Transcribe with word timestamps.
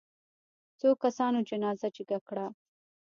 څو 0.79 0.89
کسانو 1.03 1.39
جنازه 1.49 1.87
جګه 1.95 2.19
کړه. 2.27 2.47